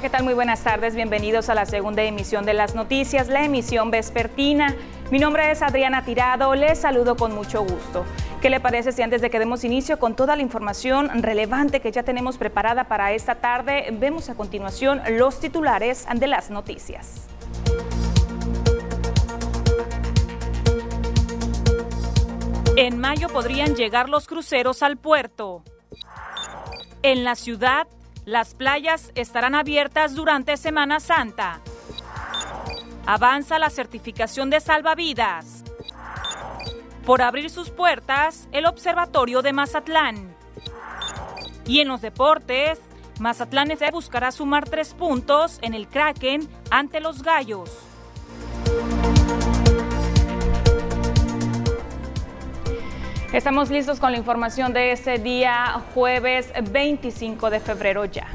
[0.00, 0.22] ¿qué tal?
[0.22, 0.94] Muy buenas tardes.
[0.94, 4.76] Bienvenidos a la segunda emisión de las noticias, la emisión vespertina.
[5.10, 6.54] Mi nombre es Adriana Tirado.
[6.54, 8.04] Les saludo con mucho gusto.
[8.40, 11.90] ¿Qué le parece si antes de que demos inicio con toda la información relevante que
[11.90, 17.26] ya tenemos preparada para esta tarde, vemos a continuación los titulares de las noticias?
[22.76, 25.64] En mayo podrían llegar los cruceros al puerto.
[27.02, 27.88] En la ciudad,
[28.28, 31.60] las playas estarán abiertas durante Semana Santa.
[33.06, 35.64] Avanza la certificación de salvavidas.
[37.06, 40.36] Por abrir sus puertas, el Observatorio de Mazatlán.
[41.64, 42.78] Y en los deportes,
[43.18, 47.78] Mazatlán FC buscará sumar tres puntos en el Kraken ante los Gallos.
[53.32, 58.26] Estamos listos con la información de este día, jueves 25 de febrero ya.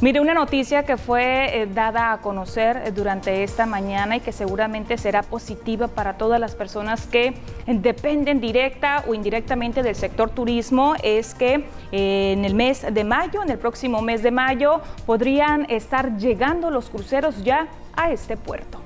[0.00, 4.30] Mire, una noticia que fue eh, dada a conocer eh, durante esta mañana y que
[4.30, 7.34] seguramente será positiva para todas las personas que
[7.66, 13.42] dependen directa o indirectamente del sector turismo es que eh, en el mes de mayo,
[13.42, 17.66] en el próximo mes de mayo, podrían estar llegando los cruceros ya
[17.96, 18.80] a este puerto.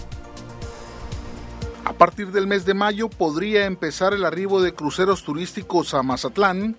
[1.84, 6.76] A partir del mes de mayo podría empezar el arribo de cruceros turísticos a Mazatlán,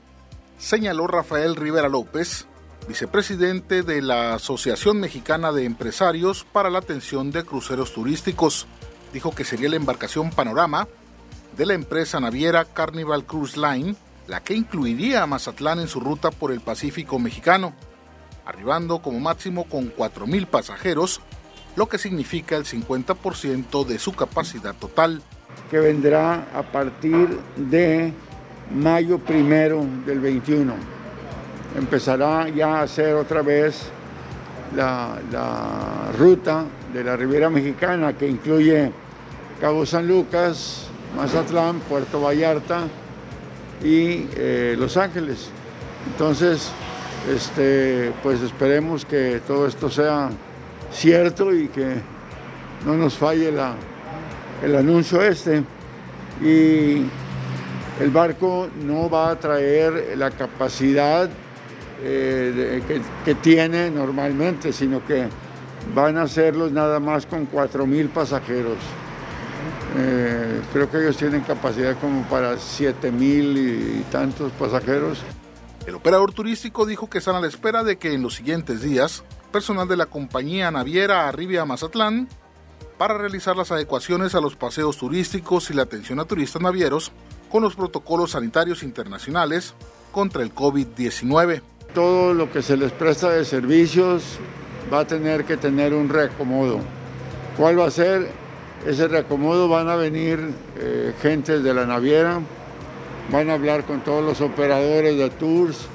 [0.57, 2.47] señaló Rafael Rivera López,
[2.87, 8.67] vicepresidente de la Asociación Mexicana de Empresarios para la Atención de Cruceros Turísticos.
[9.13, 10.87] Dijo que sería la embarcación Panorama
[11.55, 13.95] de la empresa naviera Carnival Cruise Line
[14.27, 17.73] la que incluiría a Mazatlán en su ruta por el Pacífico mexicano,
[18.45, 21.21] arribando como máximo con 4.000 pasajeros
[21.75, 25.21] lo que significa el 50% de su capacidad total.
[25.69, 28.13] Que vendrá a partir de
[28.73, 30.73] mayo primero del 21.
[31.77, 33.89] Empezará ya a hacer otra vez
[34.75, 38.91] la, ruta de la Riviera Mexicana que incluye
[39.59, 40.87] Cabo San Lucas,
[41.17, 42.83] Mazatlán, Puerto Vallarta
[43.83, 45.49] y eh, Los Ángeles.
[46.11, 46.71] Entonces,
[47.33, 50.29] este, pues esperemos que todo esto sea
[50.95, 51.95] cierto y que
[52.85, 53.53] no nos falle
[54.63, 55.63] el anuncio este.
[56.41, 57.05] Y
[57.99, 61.29] el barco no va a traer la capacidad
[62.03, 62.81] eh,
[63.23, 65.27] que, tiene normalmente, sino que
[65.93, 68.77] van a hacerlos nada más con 4.000 pasajeros.
[69.97, 75.21] Eh, creo que ellos tienen capacidad como para 7.000 y tantos pasajeros.
[75.87, 79.23] El operador turístico dijo que están a la espera de que en los siguientes días
[79.55, 82.27] personal de la compañía naviera arribe a Mazatlán
[82.97, 87.13] para realizar las adecuaciones a los paseos turísticos y la atención a turistas navieros
[87.49, 89.73] con los protocolos sanitarios internacionales
[90.11, 91.61] contra el COVID-19.
[91.93, 94.23] Todo lo que se les presta de servicios
[94.93, 96.79] va a tener que tener un reacomodo.
[97.55, 98.29] ¿Cuál va a ser?
[98.85, 102.41] Ese reacomodo van a venir eh, gentes de la naviera,
[103.31, 105.87] van a hablar con todos los operadores de tours,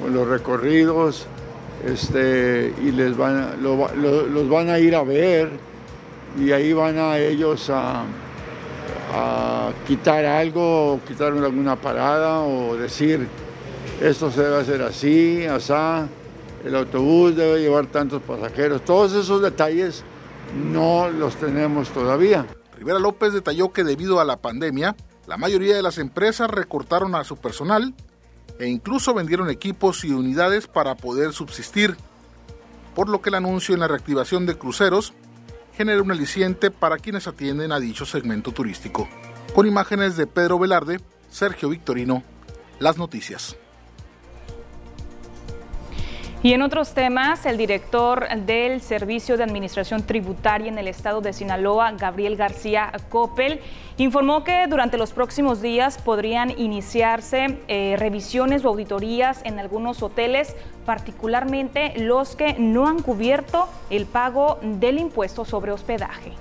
[0.00, 1.26] con los recorridos,
[1.86, 5.50] este, y les van, los van a ir a ver
[6.38, 8.04] y ahí van a ellos a,
[9.86, 13.28] quitar algo, o quitar alguna parada o decir
[14.00, 16.08] esto se debe hacer así, asá,
[16.64, 18.84] el autobús debe llevar tantos pasajeros.
[18.84, 20.02] Todos esos detalles
[20.70, 22.46] no los tenemos todavía.
[22.78, 27.24] Rivera López detalló que debido a la pandemia, la mayoría de las empresas recortaron a
[27.24, 27.94] su personal
[28.58, 31.96] e incluso vendieron equipos y unidades para poder subsistir,
[32.94, 35.12] por lo que el anuncio en la reactivación de cruceros
[35.76, 39.08] genera un aliciente para quienes atienden a dicho segmento turístico.
[39.54, 42.22] Con imágenes de Pedro Velarde, Sergio Victorino,
[42.78, 43.56] las noticias.
[46.44, 51.32] Y en otros temas, el director del Servicio de Administración Tributaria en el estado de
[51.32, 53.60] Sinaloa, Gabriel García Coppel,
[53.96, 60.56] informó que durante los próximos días podrían iniciarse eh, revisiones o auditorías en algunos hoteles,
[60.84, 66.32] particularmente los que no han cubierto el pago del impuesto sobre hospedaje.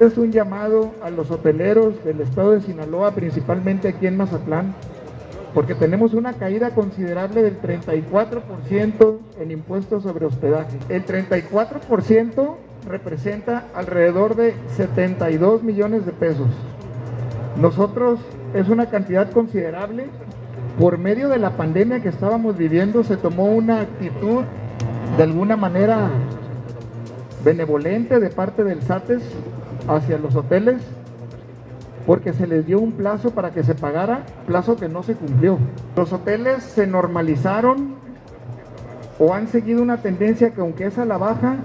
[0.00, 4.74] Es un llamado a los hoteleros del estado de Sinaloa, principalmente aquí en Mazatlán,
[5.56, 10.76] porque tenemos una caída considerable del 34% en impuestos sobre hospedaje.
[10.90, 12.56] El 34%
[12.86, 16.48] representa alrededor de 72 millones de pesos.
[17.58, 18.20] Nosotros
[18.52, 20.08] es una cantidad considerable.
[20.78, 24.44] Por medio de la pandemia que estábamos viviendo se tomó una actitud
[25.16, 26.10] de alguna manera
[27.46, 29.22] benevolente de parte del SATES
[29.88, 30.82] hacia los hoteles
[32.06, 35.58] porque se les dio un plazo para que se pagara, plazo que no se cumplió.
[35.96, 37.96] Los hoteles se normalizaron
[39.18, 41.56] o han seguido una tendencia que aunque es a la baja,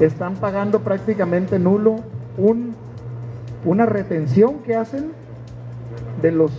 [0.00, 1.96] están pagando prácticamente nulo
[2.38, 2.74] un,
[3.64, 5.12] una retención que hacen
[6.22, 6.52] de los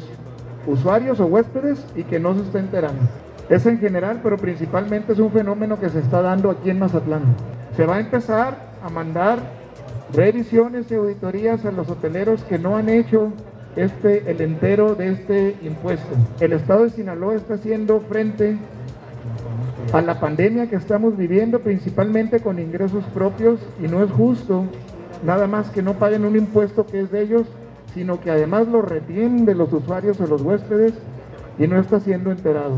[0.67, 3.01] usuarios o huéspedes y que no se está enterando.
[3.49, 7.23] Es en general, pero principalmente es un fenómeno que se está dando aquí en Mazatlán.
[7.75, 9.39] Se va a empezar a mandar
[10.13, 13.31] revisiones y auditorías a los hoteleros que no han hecho
[13.75, 16.15] este, el entero de este impuesto.
[16.39, 18.57] El Estado de Sinaloa está haciendo frente
[19.94, 24.65] a la pandemia que estamos viviendo principalmente con ingresos propios y no es justo
[25.24, 27.48] nada más que no paguen un impuesto que es de ellos,
[27.94, 30.94] sino que además lo retienen de los usuarios o los huéspedes
[31.57, 32.77] y no está siendo enterado.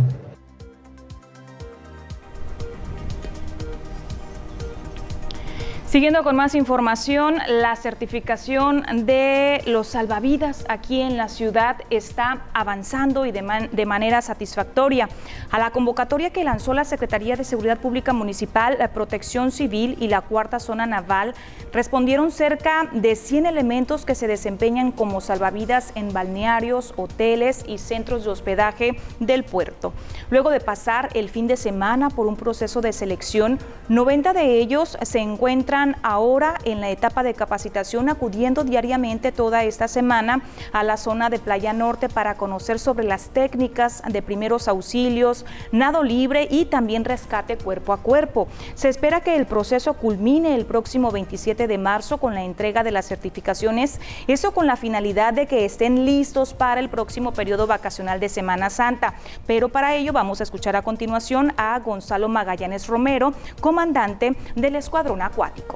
[5.89, 13.25] Siguiendo con más información, la certificación de los salvavidas aquí en la ciudad está avanzando
[13.25, 15.09] y de, manera satisfactoria.
[15.49, 20.09] A la convocatoria que lanzó la Secretaría de Seguridad Pública Municipal, la Protección Civil y
[20.09, 21.33] la Cuarta Zona Naval
[21.73, 28.25] respondieron cerca de 100 elementos que se desempeñan como salvavidas en balnearios, hoteles y centros
[28.25, 29.93] de hospedaje del puerto.
[30.29, 33.57] Luego de pasar el fin de semana por un proceso de selección,
[33.87, 39.87] 90 de ellos se encuentran ahora en la etapa de capacitación acudiendo diariamente toda esta
[39.87, 40.41] semana
[40.73, 46.03] a la zona de Playa Norte para conocer sobre las técnicas de primeros auxilios, nado
[46.03, 48.47] libre y también rescate cuerpo a cuerpo.
[48.75, 52.91] Se espera que el proceso culmine el próximo 27 de marzo con la entrega de
[52.91, 58.19] las certificaciones, eso con la finalidad de que estén listos para el próximo periodo vacacional
[58.19, 59.13] de Semana Santa.
[59.47, 65.21] Pero para ello vamos a escuchar a continuación a Gonzalo Magallanes Romero, comandante del Escuadrón
[65.21, 65.68] Acuático.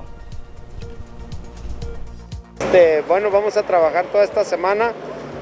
[2.59, 4.93] Este, bueno, vamos a trabajar toda esta semana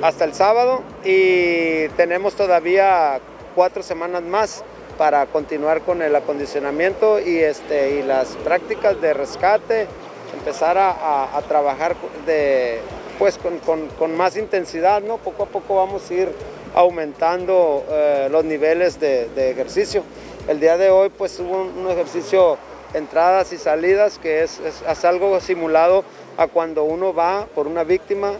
[0.02, 3.19] hasta el sábado y tenemos todavía
[3.56, 4.63] cuatro semanas más
[4.98, 9.88] para continuar con el acondicionamiento y, este, las prácticas de rescate,
[10.34, 12.80] empezar a, trabajar de,
[13.18, 15.18] pues, con, más intensidad, ¿no?
[15.18, 16.30] Poco a poco vamos a ir
[16.75, 20.04] aumentando eh, los niveles de, ejercicio.
[20.48, 22.58] El día de hoy pues hubo un ejercicio
[22.94, 24.60] entradas y salidas, que es,
[25.04, 26.04] algo simulado
[26.38, 28.33] a cuando uno va por una víctima,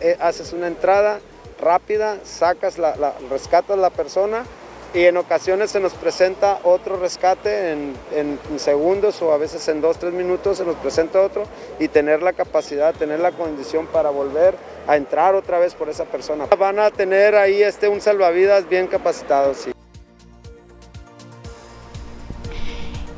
[0.00, 1.20] eh, haces una entrada
[1.60, 4.44] rápida, sacas la, rescatas a la persona
[4.94, 9.80] y en ocasiones se nos presenta otro rescate en, en, segundos o a veces en
[9.80, 11.44] dos, tres minutos se nos presenta otro
[11.78, 14.54] y tener la capacidad, tener la condición para volver
[14.86, 16.46] a entrar otra vez por esa persona.
[16.58, 19.75] Van a tener ahí este, un salvavidas bien capacitado, sí.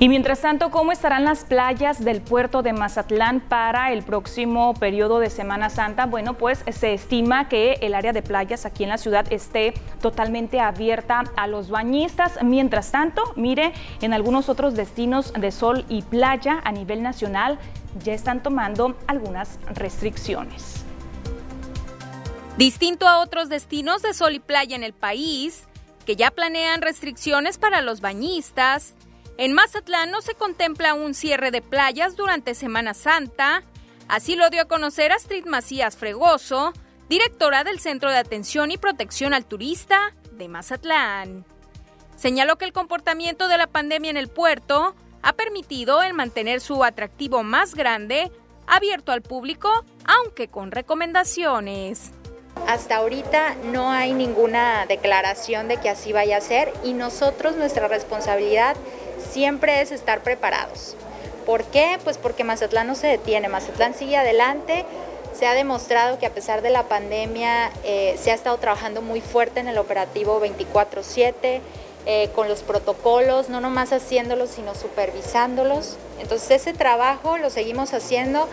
[0.00, 5.19] Y mientras tanto, ¿cómo estarán las playas del puerto de Mazatlán para el próximo periodo
[5.19, 6.06] de Semana Santa?
[6.06, 10.61] Bueno, pues se estima que el área de playas aquí en la ciudad esté totalmente
[10.61, 12.39] abierta a los bañistas.
[12.45, 17.59] Mientras tanto, mire, en algunos otros destinos de sol y playa a nivel nacional
[18.05, 20.85] ya están tomando algunas restricciones.
[22.56, 25.67] Distinto a otros destinos de sol y playa en el país,
[26.07, 28.95] que ya planean restricciones para los bañistas,
[29.38, 33.62] en Mazatlán no se contempla un cierre de playas durante Semana Santa,
[34.09, 36.73] así lo dio a conocer Astrid Macías Fregoso,
[37.09, 41.45] directora del Centro de Atención y Protección al Turista de Mazatlán.
[42.16, 46.83] Señaló que el comportamiento de la pandemia en el puerto ha permitido el mantener su
[46.83, 48.33] atractivo más grande
[48.66, 52.11] abierto al público, aunque con recomendaciones.
[52.66, 57.87] Hasta ahorita no hay ninguna declaración de que así vaya a ser y nosotros nuestra
[57.87, 58.76] responsabilidad
[59.30, 60.97] siempre es estar preparados.
[61.47, 61.99] ¿Por qué?
[62.04, 64.85] Pues porque Mazatlán no se detiene, Mazatlán sigue adelante.
[65.32, 69.20] Se ha demostrado que a pesar de la pandemia eh, se ha estado trabajando muy
[69.20, 71.61] fuerte en el operativo 24/7,
[72.06, 75.97] eh, con los protocolos, no nomás haciéndolos, sino supervisándolos.
[76.20, 78.49] Entonces ese trabajo lo seguimos haciendo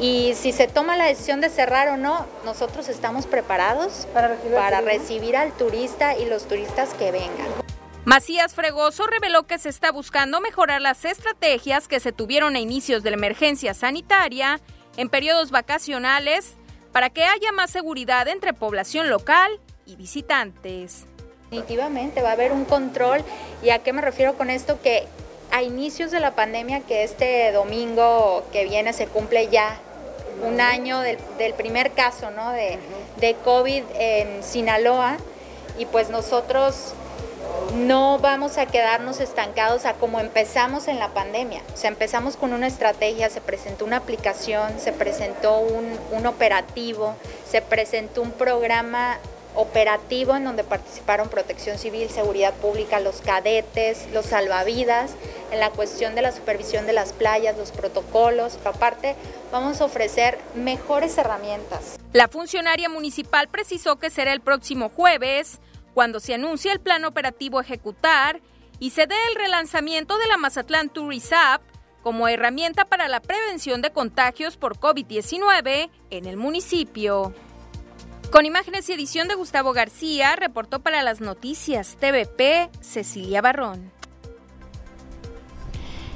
[0.00, 5.36] y si se toma la decisión de cerrar o no, nosotros estamos preparados para recibir
[5.36, 7.61] al turista y los turistas que vengan.
[8.04, 13.04] Macías Fregoso reveló que se está buscando mejorar las estrategias que se tuvieron a inicios
[13.04, 14.60] de la emergencia sanitaria
[14.96, 16.56] en periodos vacacionales
[16.90, 19.52] para que haya más seguridad entre población local
[19.86, 21.06] y visitantes.
[21.44, 23.22] Definitivamente va a haber un control
[23.62, 25.06] y a qué me refiero con esto que
[25.52, 29.78] a inicios de la pandemia que este domingo que viene se cumple ya
[30.44, 31.18] un año del,
[31.56, 32.50] primer caso ¿no?
[32.50, 32.80] de,
[33.18, 35.18] de COVID en Sinaloa
[35.78, 36.94] y pues nosotros
[37.74, 41.62] no vamos a quedarnos estancados a como empezamos en la pandemia.
[41.72, 47.16] O sea, empezamos con una estrategia, se presentó una aplicación, se presentó un, operativo,
[47.48, 49.18] se presentó un programa
[49.54, 55.12] operativo en donde participaron Protección Civil, Seguridad Pública, los cadetes, los salvavidas,
[55.50, 58.58] en la cuestión de la supervisión de las playas, los protocolos.
[58.64, 59.14] aparte,
[59.50, 61.98] vamos a ofrecer mejores herramientas.
[62.12, 65.58] La funcionaria municipal precisó que será el próximo jueves
[65.94, 68.40] cuando se anuncie el plan operativo ejecutar
[68.78, 71.62] y se dé el relanzamiento de la Mazatlán Tourist App
[72.02, 77.32] como herramienta para la prevención de contagios por COVID-19 en el municipio.
[78.32, 83.92] Con imágenes y edición de Gustavo García, reportó para las noticias TVP Cecilia Barrón.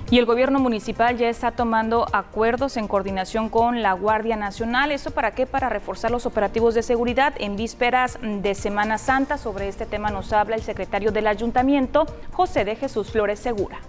[0.08, 4.92] Y el gobierno municipal ya está tomando acuerdos en coordinación con la Guardia Nacional.
[4.92, 5.46] ¿Eso para qué?
[5.46, 9.36] Para reforzar los operativos de seguridad en vísperas de Semana Santa.
[9.36, 13.80] Sobre este tema nos habla el secretario del ayuntamiento, José de Jesús Flores Segura.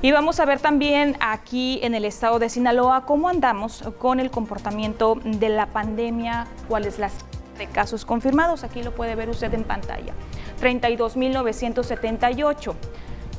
[0.04, 4.32] Y vamos a ver también aquí en el estado de Sinaloa cómo andamos con el
[4.32, 7.14] comportamiento de la pandemia, cuáles las
[7.60, 8.64] de casos confirmados.
[8.64, 10.16] Aquí lo puede ver usted en pantalla.
[10.60, 12.74] 32.978.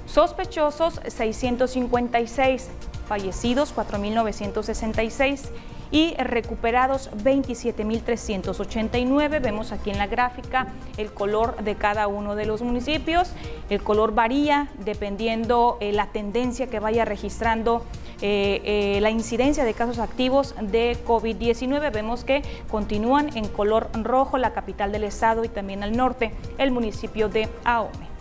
[0.06, 2.70] Sospechosos 656.
[3.08, 5.50] Fallecidos 4.966
[5.92, 9.40] y recuperados 27.389.
[9.40, 13.30] Vemos aquí en la gráfica el color de cada uno de los municipios.
[13.70, 17.84] El color varía dependiendo eh, la tendencia que vaya registrando
[18.22, 21.92] eh, eh, la incidencia de casos activos de COVID-19.
[21.92, 26.70] Vemos que continúan en color rojo la capital del estado y también al norte el
[26.70, 28.11] municipio de Ahome.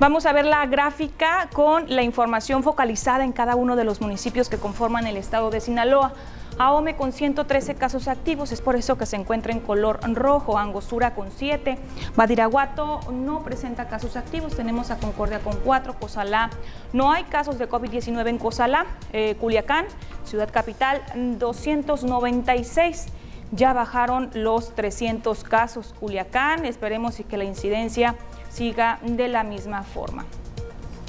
[0.00, 4.48] Vamos a ver la gráfica con la información focalizada en cada uno de los municipios
[4.48, 6.14] que conforman el estado de Sinaloa.
[6.56, 11.14] Ahome con 113 casos activos, es por eso que se encuentra en color rojo, Angostura
[11.14, 11.76] con 7,
[12.16, 16.48] Badiraguato no presenta casos activos, tenemos a Concordia con 4, Cozalá,
[16.94, 19.84] no hay casos de COVID-19 en Cozalá, eh, Culiacán,
[20.24, 21.02] Ciudad Capital
[21.38, 23.08] 296
[23.52, 25.94] ya bajaron los 300 casos.
[25.98, 28.14] Culiacán, esperemos que la incidencia
[28.50, 30.26] siga de la misma forma.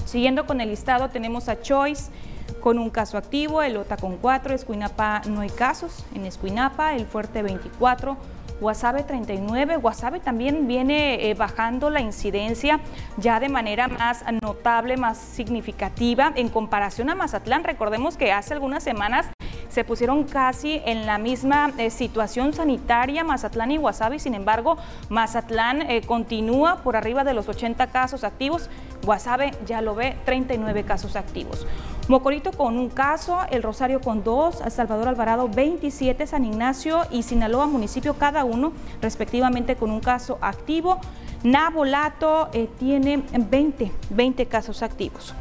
[0.05, 2.11] Siguiendo con el listado tenemos a Choice
[2.61, 7.05] con un caso activo, el OTA con 4, Escuinapa no hay casos, en Escuinapa el
[7.05, 8.17] Fuerte 24,
[8.61, 12.79] Guasave 39, Guasave también viene eh, bajando la incidencia
[13.17, 17.63] ya de manera más notable, más significativa en comparación a Mazatlán.
[17.63, 19.25] Recordemos que hace algunas semanas
[19.71, 24.77] se pusieron casi en la misma eh, situación sanitaria Mazatlán y Guasave, sin embargo,
[25.09, 28.69] Mazatlán eh, continúa por arriba de los 80 casos activos,
[29.05, 31.65] Guasave ya lo ve 39 casos activos.
[32.09, 37.67] Mocorito con un caso, El Rosario con dos, Salvador Alvarado 27, San Ignacio y Sinaloa
[37.67, 40.99] municipio cada uno respectivamente con un caso activo.
[41.43, 45.33] Nabolato eh, tiene 20, 20 casos activos.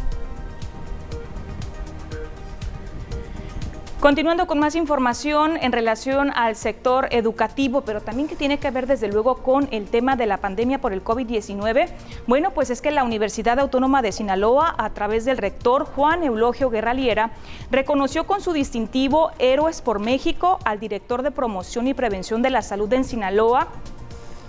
[4.00, 8.86] Continuando con más información en relación al sector educativo, pero también que tiene que ver
[8.86, 11.86] desde luego con el tema de la pandemia por el COVID-19.
[12.26, 16.70] Bueno, pues es que la Universidad Autónoma de Sinaloa, a través del rector Juan Eulogio
[16.70, 17.32] Guerraliera,
[17.70, 22.62] reconoció con su distintivo Héroes por México al director de promoción y prevención de la
[22.62, 23.68] salud en Sinaloa,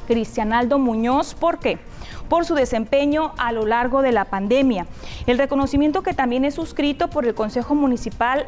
[0.08, 1.34] Cristianaldo Muñoz.
[1.34, 1.78] ¿Por qué?
[2.30, 4.88] por su desempeño a lo largo de la pandemia.
[5.28, 8.48] El reconocimiento que también es suscrito por el Consejo Municipal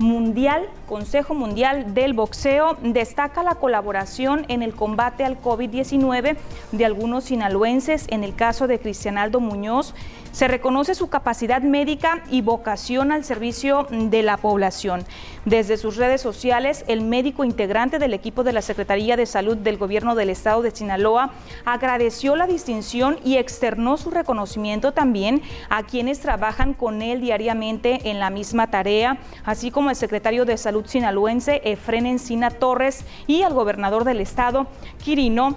[0.00, 6.38] Mundial, Consejo Mundial del Boxeo, destaca la colaboración en el combate al COVID-19
[6.72, 9.94] de algunos sinaloenses, en el caso de Cristianaldo Muñoz,
[10.32, 15.04] se reconoce su capacidad médica y vocación al servicio de la población.
[15.44, 19.78] Desde sus redes sociales, el médico integrante del equipo de la Secretaría de Salud del
[19.78, 21.32] Gobierno del Estado de Sinaloa
[21.64, 28.18] agradeció la distinción y externó su reconocimiento también a quienes trabajan con él diariamente en
[28.18, 33.54] la misma tarea, así como al secretario de Salud sinaloense Efren Encina Torres y al
[33.54, 34.66] gobernador del Estado,
[35.02, 35.56] Quirino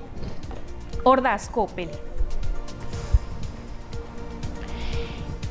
[1.04, 1.90] Ordaz Coppel.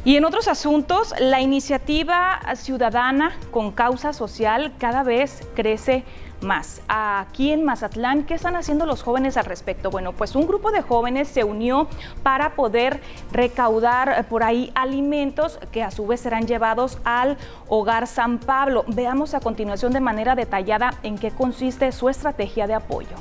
[0.04, 6.04] Y en otros asuntos, la iniciativa ciudadana con causa social cada vez crece
[6.40, 6.82] más.
[6.88, 9.90] Aquí en Mazatlán, ¿qué están haciendo los jóvenes al respecto?
[9.90, 11.86] Bueno, pues un grupo de jóvenes se unió
[12.24, 17.36] para poder recaudar por ahí alimentos que a su vez serán llevados al
[17.68, 18.84] Hogar San Pablo.
[18.88, 23.14] Veamos a continuación de manera detallada en qué consiste su estrategia de apoyo.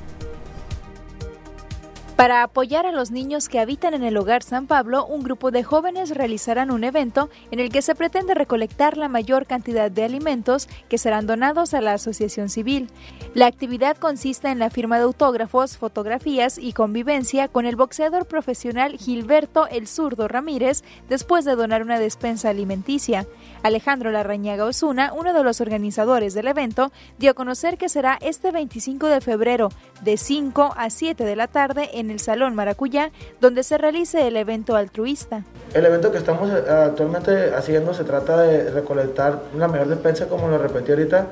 [2.21, 5.63] Para apoyar a los niños que habitan en el hogar San Pablo, un grupo de
[5.63, 10.69] jóvenes realizarán un evento en el que se pretende recolectar la mayor cantidad de alimentos
[10.87, 12.91] que serán donados a la asociación civil.
[13.33, 18.99] La actividad consiste en la firma de autógrafos, fotografías y convivencia con el boxeador profesional
[18.99, 23.25] Gilberto El Zurdo Ramírez después de donar una despensa alimenticia.
[23.63, 28.51] Alejandro Larrañaga Osuna, uno de los organizadores del evento, dio a conocer que será este
[28.51, 29.69] 25 de febrero
[30.03, 34.37] de 5 a 7 de la tarde en el Salón Maracuyá, donde se realice el
[34.37, 35.43] evento altruista.
[35.73, 40.47] El evento que estamos eh, actualmente haciendo se trata de recolectar una mayor despensa, como
[40.47, 41.27] lo repetí ahorita,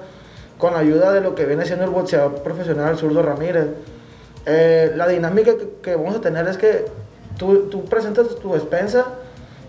[0.57, 3.67] con la ayuda de lo que viene siendo el boxeador profesional Zurdo Ramírez.
[4.45, 6.85] Eh, la dinámica que, vamos a tener es que
[7.37, 9.05] tú, tú, presentas tu despensa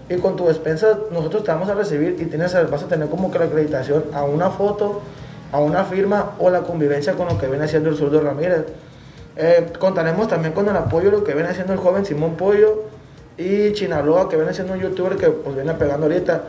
[0.09, 3.31] y con tu despensa nosotros te vamos a recibir y tienes, vas a tener como
[3.31, 5.03] que la acreditación a una foto,
[5.53, 8.67] a una firma o la convivencia con lo que viene siendo el Zurdo Ramírez.
[9.43, 12.85] Eh, contaremos también con el apoyo de lo que viene haciendo el joven Simón Pollo
[13.39, 16.43] y Chinaloa, que viene siendo un youtuber que pues viene pegando ahorita.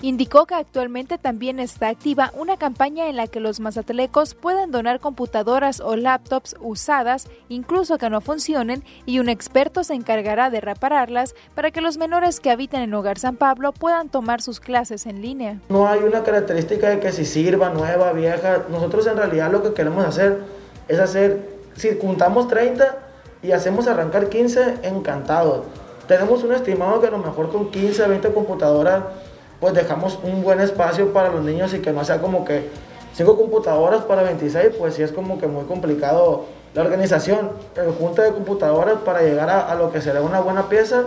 [0.00, 4.98] Indicó que actualmente también está activa una campaña en la que los mazatelecos pueden donar
[4.98, 11.34] computadoras o laptops usadas, incluso que no funcionen, y un experto se encargará de repararlas
[11.54, 15.20] para que los menores que habitan en Hogar San Pablo puedan tomar sus clases en
[15.20, 15.58] línea.
[15.68, 18.64] No hay una característica de que si sirva, nueva, vieja.
[18.70, 20.38] Nosotros en realidad lo que queremos hacer
[20.86, 22.96] es hacer si juntamos 30
[23.42, 25.64] y hacemos arrancar 15, encantado.
[26.08, 29.04] Tenemos un estimado que a lo mejor con 15, 20 computadoras,
[29.60, 32.68] pues dejamos un buen espacio para los niños y que no sea como que
[33.14, 38.22] 5 computadoras para 26, pues sí es como que muy complicado la organización, el junta
[38.22, 41.04] de computadoras para llegar a, a lo que será una buena pieza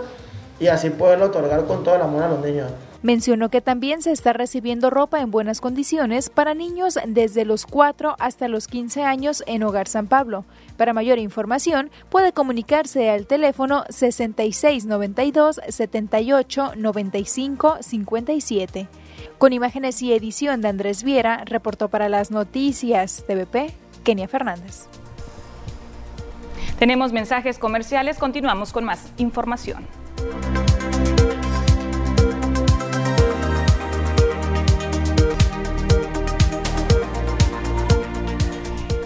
[0.60, 2.70] y así poderlo otorgar con todo el amor a los niños.
[3.02, 8.14] Mencionó que también se está recibiendo ropa en buenas condiciones para niños desde los 4
[8.20, 10.44] hasta los 15 años en Hogar San Pablo.
[10.76, 18.88] Para mayor información, puede comunicarse al teléfono 6692 78 95 57.
[19.38, 24.86] Con imágenes y edición de Andrés Viera, reportó para las noticias TVP, Kenia Fernández.
[26.78, 30.01] Tenemos mensajes comerciales, continuamos con más información.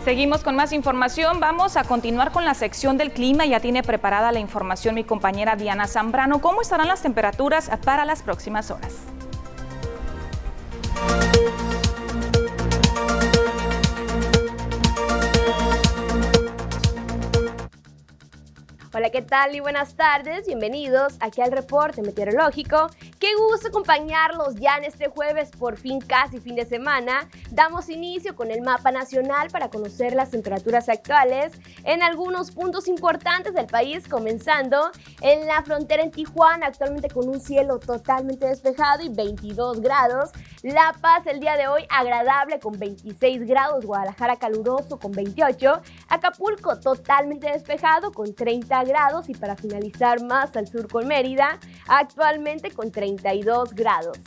[0.07, 1.41] Seguimos con más información.
[1.41, 3.45] Vamos a continuar con la sección del clima.
[3.45, 6.41] Ya tiene preparada la información mi compañera Diana Zambrano.
[6.41, 8.95] ¿Cómo estarán las temperaturas para las próximas horas?
[18.97, 20.47] Hola, ¿qué tal y buenas tardes?
[20.47, 22.87] Bienvenidos aquí al reporte meteorológico.
[23.19, 27.29] Qué gusto acompañarlos ya en este jueves, por fin casi fin de semana.
[27.51, 31.53] Damos inicio con el mapa nacional para conocer las temperaturas actuales
[31.85, 37.39] en algunos puntos importantes del país, comenzando en la frontera en Tijuana, actualmente con un
[37.39, 40.31] cielo totalmente despejado y 22 grados.
[40.63, 46.81] La Paz el día de hoy agradable con 26 grados, Guadalajara caluroso con 28, Acapulco
[46.81, 52.71] totalmente despejado con 30 grados grados y para finalizar más al sur con Mérida, actualmente
[52.71, 54.19] con 32 grados.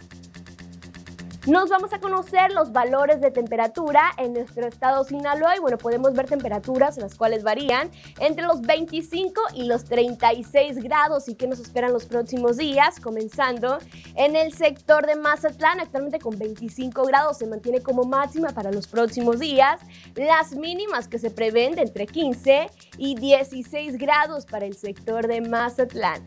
[1.49, 6.13] Nos vamos a conocer los valores de temperatura en nuestro estado Sinaloa y bueno, podemos
[6.13, 11.59] ver temperaturas las cuales varían entre los 25 y los 36 grados y que nos
[11.59, 13.79] esperan los próximos días, comenzando
[14.13, 18.85] en el sector de Mazatlán, actualmente con 25 grados se mantiene como máxima para los
[18.85, 19.81] próximos días,
[20.13, 25.41] las mínimas que se prevén de entre 15 y 16 grados para el sector de
[25.41, 26.21] Mazatlán.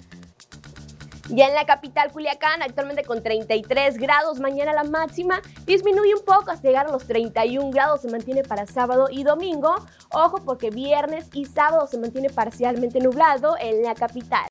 [1.28, 6.50] Ya en la capital Culiacán, actualmente con 33 grados, mañana la máxima disminuye un poco
[6.50, 9.74] hasta llegar a los 31 grados, se mantiene para sábado y domingo.
[10.11, 14.50] Ojo porque viernes y sábado se mantiene parcialmente nublado en la capital.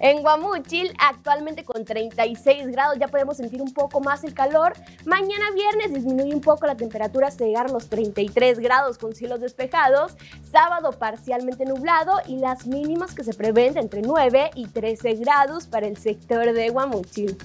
[0.00, 4.72] En Guamuchil, actualmente con 36 grados, ya podemos sentir un poco más el calor.
[5.04, 9.40] Mañana viernes disminuye un poco la temperatura hasta llegar a los 33 grados con cielos
[9.40, 10.16] despejados.
[10.52, 15.88] Sábado parcialmente nublado y las mínimas que se prevén entre 9 y 13 grados para
[15.88, 17.36] el sector de Guamuchil.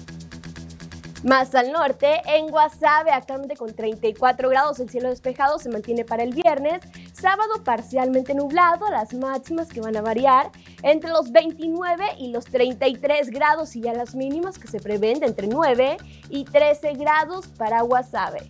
[1.24, 6.22] Más al norte, en Guasave, actualmente con 34 grados, el cielo despejado se mantiene para
[6.22, 6.82] el viernes.
[7.24, 10.50] Sábado parcialmente nublado, las máximas que van a variar
[10.82, 15.28] entre los 29 y los 33 grados y ya las mínimas que se prevén de
[15.28, 15.96] entre 9
[16.28, 18.46] y 13 grados para Guasave.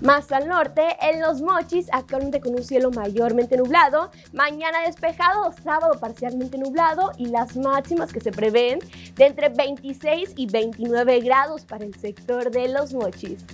[0.00, 6.00] Más al norte, en los Mochis, actualmente con un cielo mayormente nublado, mañana despejado, sábado
[6.00, 8.80] parcialmente nublado y las máximas que se prevén
[9.14, 13.44] de entre 26 y 29 grados para el sector de los Mochis.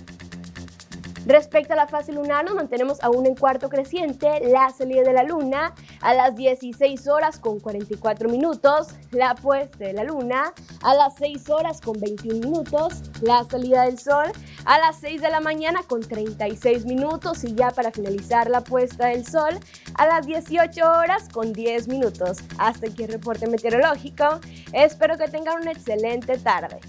[1.25, 5.23] Respecto a la fase lunar, nos mantenemos aún en cuarto creciente, la salida de la
[5.23, 11.15] luna a las 16 horas con 44 minutos, la puesta de la luna a las
[11.15, 14.31] 6 horas con 21 minutos, la salida del sol
[14.65, 19.07] a las 6 de la mañana con 36 minutos y ya para finalizar la puesta
[19.07, 19.59] del sol
[19.95, 22.39] a las 18 horas con 10 minutos.
[22.57, 24.39] Hasta aquí el reporte meteorológico.
[24.73, 26.79] Espero que tengan una excelente tarde.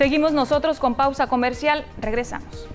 [0.00, 1.84] Seguimos nosotros con pausa comercial.
[2.00, 2.66] Regresamos.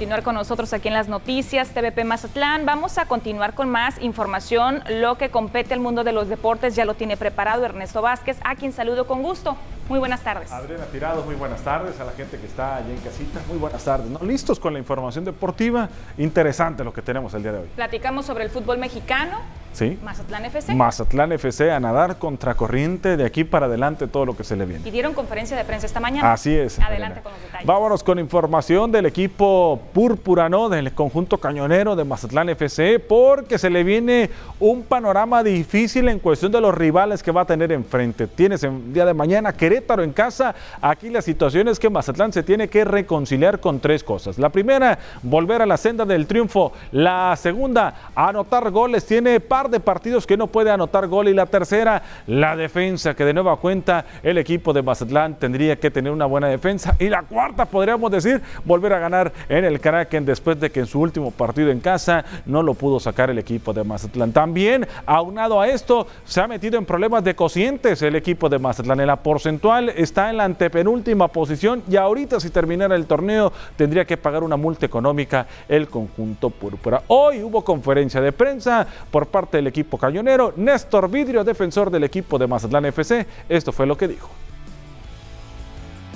[0.00, 2.64] Continuar con nosotros aquí en las noticias TVP Mazatlán.
[2.64, 4.82] Vamos a continuar con más información.
[4.88, 8.56] Lo que compete al mundo de los deportes ya lo tiene preparado Ernesto Vázquez, a
[8.56, 9.58] quien saludo con gusto.
[9.90, 10.50] Muy buenas tardes.
[10.50, 12.00] Adriana Tirado, muy buenas tardes.
[12.00, 14.08] A la gente que está allá en casita, muy buenas tardes.
[14.08, 14.20] ¿no?
[14.20, 15.90] Listos con la información deportiva.
[16.16, 17.68] Interesante lo que tenemos el día de hoy.
[17.76, 19.40] Platicamos sobre el fútbol mexicano.
[19.72, 19.98] Sí.
[20.02, 20.74] Mazatlán FC.
[20.74, 24.66] Mazatlán FC a nadar contra corriente de aquí para adelante todo lo que se le
[24.66, 24.86] viene.
[24.86, 26.32] Y dieron conferencia de prensa esta mañana.
[26.32, 26.78] Así es.
[26.78, 27.66] Adelante con los detalles.
[27.66, 30.68] Vámonos con información del equipo púrpura, ¿no?
[30.68, 36.52] Del conjunto cañonero de Mazatlán FC, porque se le viene un panorama difícil en cuestión
[36.52, 38.26] de los rivales que va a tener enfrente.
[38.26, 40.54] Tienes el día de mañana Querétaro en casa.
[40.80, 44.38] Aquí la situación es que Mazatlán se tiene que reconciliar con tres cosas.
[44.38, 46.72] La primera, volver a la senda del triunfo.
[46.92, 49.06] La segunda, anotar goles.
[49.06, 51.28] Tiene de partidos que no puede anotar gol.
[51.28, 55.90] Y la tercera, la defensa, que de nueva cuenta el equipo de Mazatlán tendría que
[55.90, 56.96] tener una buena defensa.
[56.98, 60.86] Y la cuarta, podríamos decir, volver a ganar en el Kraken después de que en
[60.86, 64.32] su último partido en casa no lo pudo sacar el equipo de Mazatlán.
[64.32, 69.00] También, aunado a esto, se ha metido en problemas de cocientes el equipo de Mazatlán.
[69.00, 74.04] En la porcentual está en la antepenúltima posición y ahorita si terminara el torneo tendría
[74.04, 77.02] que pagar una multa económica el conjunto púrpura.
[77.08, 80.52] Hoy hubo conferencia de prensa por parte del equipo cañonero.
[80.56, 84.30] Néstor Vidrio, defensor del equipo de Mazatlán FC, esto fue lo que dijo.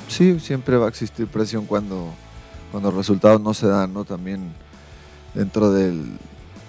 [0.09, 2.11] Sí, siempre va a existir presión cuando,
[2.70, 4.05] cuando los resultados no se dan, ¿no?
[4.05, 4.53] También
[5.35, 6.05] dentro del,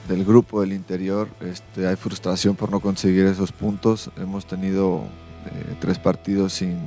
[0.07, 4.09] del grupo del interior este, hay frustración por no conseguir esos puntos.
[4.17, 5.03] Hemos tenido
[5.45, 6.79] eh, tres partidos sin,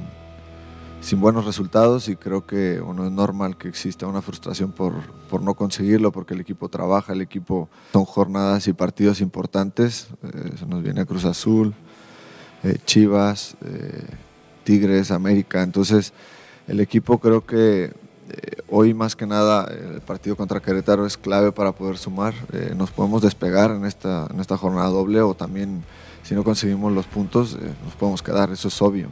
[1.01, 4.95] sin buenos resultados y creo que uno es normal que exista una frustración por,
[5.31, 10.09] por no conseguirlo porque el equipo trabaja, el equipo son jornadas y partidos importantes.
[10.23, 11.75] Eh, se nos viene Cruz Azul,
[12.65, 14.05] eh, Chivas, eh,
[14.65, 15.63] Tigres, América.
[15.63, 16.13] Entonces
[16.67, 17.93] el equipo creo que eh,
[18.69, 22.35] hoy más que nada el partido contra Querétaro es clave para poder sumar.
[22.77, 25.85] Nos podemos despegar en esta, en esta jornada doble o también
[26.25, 29.09] si no conseguimos los puntos nos podemos quedar, eso es obvio.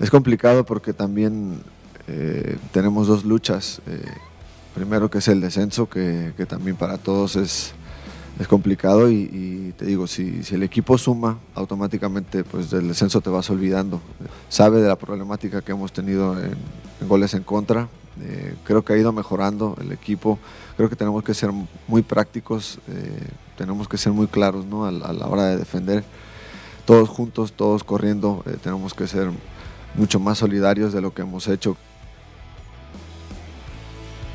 [0.00, 1.60] Es complicado porque también
[2.06, 3.80] eh, tenemos dos luchas.
[3.86, 4.00] eh,
[4.74, 7.72] primero que es el descenso, que, también para todos es,
[8.38, 13.50] es complicado y, te digo, si, el equipo suma, automáticamente pues del descenso te vas
[13.50, 14.00] olvidando.
[14.48, 16.56] Sabe de la problemática que hemos tenido en,
[17.08, 17.88] goles en contra,
[18.20, 20.38] Eh, creo que ha ido mejorando el equipo.
[20.76, 21.50] Creo que tenemos que ser
[21.86, 22.80] muy prácticos,
[23.56, 24.86] tenemos que ser muy claros ¿no?
[24.86, 26.02] a, la hora de defender.
[26.84, 29.30] Todos juntos, todos corriendo, tenemos que ser
[29.94, 31.76] mucho más solidarios de lo que hemos hecho.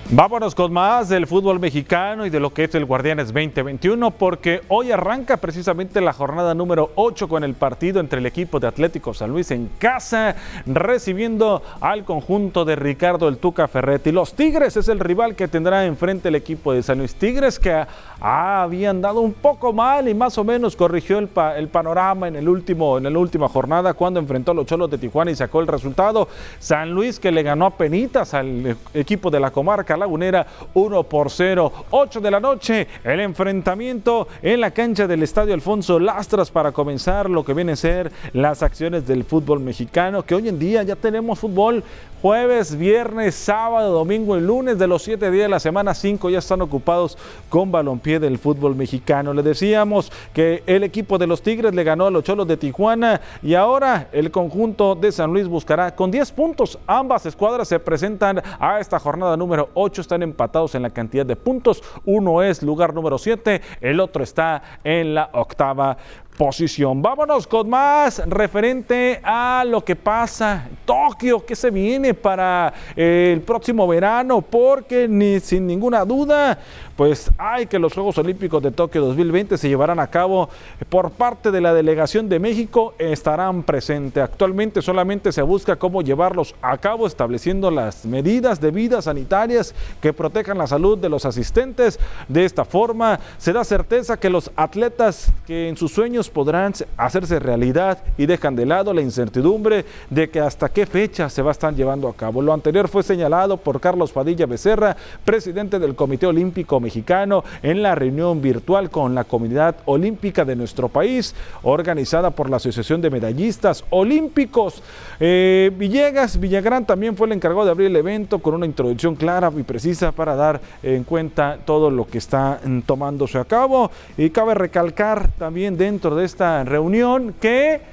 [0.10, 4.62] Vámonos con más del fútbol mexicano y de lo que es el Guardianes 2021 porque
[4.68, 9.14] hoy arranca precisamente la jornada número 8 con el partido entre el equipo de Atlético
[9.14, 10.36] San Luis en casa
[10.66, 14.12] recibiendo al conjunto de Ricardo El Tuca Ferretti.
[14.12, 17.86] Los Tigres es el rival que tendrá enfrente el equipo de San Luis Tigres que
[18.20, 21.30] habían dado un poco mal y más o menos corrigió el
[21.70, 25.32] panorama en, el último, en la última jornada cuando enfrentó a los Cholos de Tijuana
[25.32, 26.28] y sacó el resultado.
[26.60, 31.30] San Luis que le ganó a penitas al equipo de la comarca Lagunera 1 por
[31.30, 31.72] 0.
[31.90, 37.30] 8 de la noche, el enfrentamiento en la cancha del Estadio Alfonso Lastras para comenzar
[37.30, 40.96] lo que viene a ser las acciones del fútbol mexicano, que hoy en día ya
[40.96, 41.84] tenemos fútbol
[42.24, 46.40] jueves, viernes, sábado, domingo y lunes de los 7 días de la semana, 5 ya
[46.40, 47.18] están ocupados
[47.50, 49.34] con balompié del fútbol mexicano.
[49.34, 53.20] Le decíamos que el equipo de los Tigres le ganó a los Cholos de Tijuana
[53.42, 56.80] y ahora el conjunto de San Luis buscará con 10 puntos.
[56.88, 61.36] Ambas escuadras se presentan a esta jornada número 8 están empatados en la cantidad de
[61.36, 61.84] puntos.
[62.06, 65.98] Uno es lugar número 7, el otro está en la octava
[66.38, 67.02] posición.
[67.02, 73.42] Vámonos con más referente a lo que pasa en Tokio, que se viene para el
[73.42, 76.58] próximo verano, porque ni sin ninguna duda,
[76.96, 80.50] pues hay que los Juegos Olímpicos de Tokio 2020 se llevarán a cabo
[80.90, 84.24] por parte de la delegación de México, estarán presentes.
[84.24, 90.58] Actualmente solamente se busca cómo llevarlos a cabo, estableciendo las medidas debidas sanitarias que protejan
[90.58, 92.00] la salud de los asistentes.
[92.28, 97.40] De esta forma, se da certeza que los atletas que en sus sueños podrán hacerse
[97.40, 101.54] realidad y dejan de lado la incertidumbre de que hasta qué fecha se va a
[101.54, 102.42] estar llevando a cabo.
[102.42, 107.96] Lo anterior fue señalado por Carlos Padilla Becerra, presidente del Comité Olímpico Mexicano, en la
[107.96, 113.84] reunión virtual con la comunidad olímpica de nuestro país, organizada por la Asociación de Medallistas
[113.90, 114.84] Olímpicos.
[115.20, 119.52] Eh, Villegas, Villagrán también fue el encargado de abrir el evento con una introducción clara
[119.58, 123.90] y precisa para dar en cuenta todo lo que está tomándose a cabo.
[124.18, 127.93] Y cabe recalcar también dentro de esta reunión que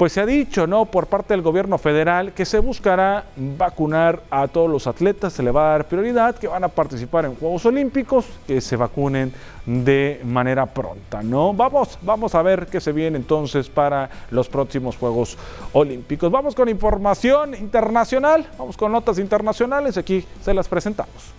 [0.00, 0.86] pues se ha dicho, ¿no?
[0.86, 5.50] Por parte del gobierno federal que se buscará vacunar a todos los atletas, se le
[5.50, 9.30] va a dar prioridad, que van a participar en Juegos Olímpicos, que se vacunen
[9.66, 11.52] de manera pronta, ¿no?
[11.52, 15.36] Vamos, vamos a ver qué se viene entonces para los próximos Juegos
[15.74, 16.32] Olímpicos.
[16.32, 21.34] Vamos con información internacional, vamos con notas internacionales, aquí se las presentamos.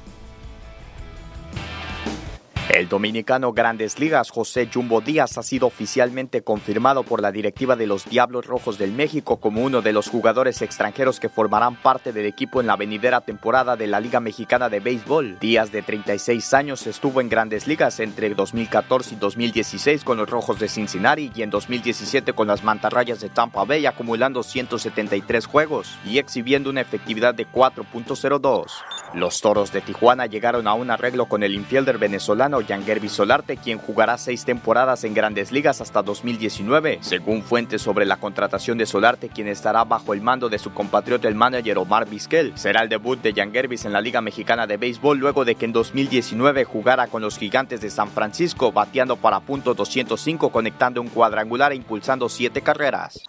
[2.74, 7.86] El dominicano Grandes Ligas José Jumbo Díaz ha sido oficialmente confirmado por la directiva de
[7.86, 12.26] los Diablos Rojos del México como uno de los jugadores extranjeros que formarán parte del
[12.26, 15.38] equipo en la venidera temporada de la Liga Mexicana de Béisbol.
[15.40, 20.58] Díaz de 36 años estuvo en Grandes Ligas entre 2014 y 2016 con los Rojos
[20.58, 26.20] de Cincinnati y en 2017 con las Mantarrayas de Tampa Bay acumulando 173 juegos y
[26.20, 29.01] exhibiendo una efectividad de 4.02.
[29.14, 33.78] Los Toros de Tijuana llegaron a un arreglo con el infielder venezolano Yangervi Solarte, quien
[33.78, 37.00] jugará seis temporadas en grandes ligas hasta 2019.
[37.02, 41.28] Según fuentes sobre la contratación de Solarte, quien estará bajo el mando de su compatriota
[41.28, 45.18] el manager Omar Vizquel, será el debut de Yangervis en la Liga Mexicana de Béisbol
[45.18, 49.74] luego de que en 2019 jugara con los Gigantes de San Francisco, bateando para punto
[49.74, 53.22] 205, conectando un cuadrangular e impulsando siete carreras.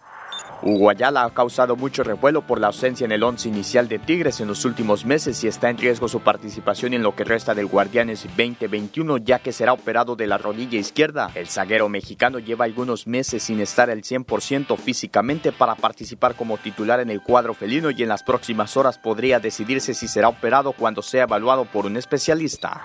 [0.65, 4.39] Hugo Ayala ha causado mucho revuelo por la ausencia en el once inicial de Tigres
[4.39, 7.65] en los últimos meses y está en riesgo su participación en lo que resta del
[7.65, 11.29] Guardianes 2021 ya que será operado de la rodilla izquierda.
[11.35, 17.01] El zaguero mexicano lleva algunos meses sin estar al 100% físicamente para participar como titular
[17.01, 21.01] en el cuadro felino y en las próximas horas podría decidirse si será operado cuando
[21.01, 22.81] sea evaluado por un especialista.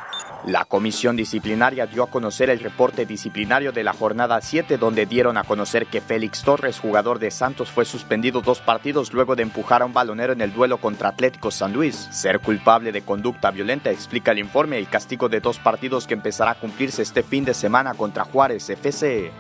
[0.47, 5.37] La comisión disciplinaria dio a conocer el reporte disciplinario de la jornada 7 donde dieron
[5.37, 9.83] a conocer que Félix Torres, jugador de Santos, fue suspendido dos partidos luego de empujar
[9.83, 11.97] a un balonero en el duelo contra Atlético San Luis.
[12.13, 16.53] Ser culpable de conducta violenta explica el informe el castigo de dos partidos que empezará
[16.53, 19.33] a cumplirse este fin de semana contra Juárez FC.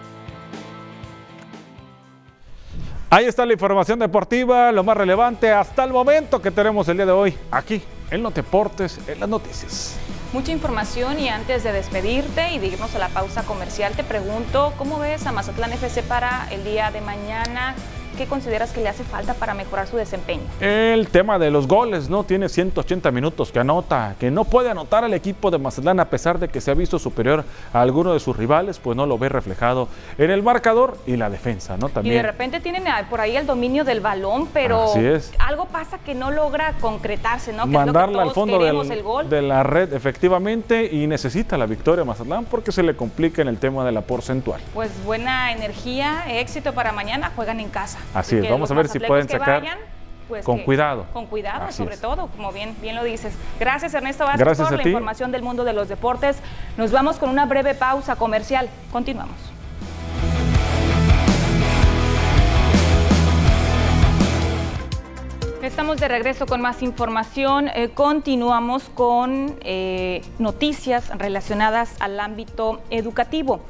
[3.08, 7.06] Ahí está la información deportiva, lo más relevante hasta el momento que tenemos el día
[7.06, 7.80] de hoy aquí
[8.10, 9.96] en Noteportes, en las noticias.
[10.30, 14.74] Mucha información y antes de despedirte y de irnos a la pausa comercial, te pregunto,
[14.76, 17.74] ¿cómo ves a Mazatlán FC para el día de mañana?
[18.18, 20.42] ¿Qué consideras que le hace falta para mejorar su desempeño?
[20.60, 22.24] El tema de los goles, ¿no?
[22.24, 26.40] Tiene 180 minutos que anota, que no puede anotar al equipo de Mazatlán a pesar
[26.40, 29.28] de que se ha visto superior a alguno de sus rivales, pues no lo ve
[29.28, 31.88] reflejado en el marcador y la defensa, ¿no?
[31.88, 32.14] También.
[32.14, 34.92] Y de repente tienen por ahí el dominio del balón, pero
[35.38, 37.64] algo pasa que no logra concretarse, ¿no?
[37.64, 42.82] Que Mandarla al fondo de la red, efectivamente, y necesita la victoria Mazatlán porque se
[42.82, 44.60] le complica en el tema de la porcentual.
[44.74, 48.00] Pues buena energía, éxito para mañana, juegan en casa.
[48.14, 49.62] Así es, vamos a ver si pueden sacar.
[50.28, 51.06] Pues con cuidado.
[51.14, 53.32] Con cuidado, sobre todo, como bien, bien lo dices.
[53.58, 56.36] Gracias, Ernesto Vázquez, por la información del mundo de los deportes.
[56.76, 58.68] Nos vamos con una breve pausa comercial.
[58.92, 59.36] Continuamos.
[65.62, 67.68] Estamos de regreso con más información.
[67.68, 73.60] Eh, continuamos con eh, noticias relacionadas al ámbito educativo.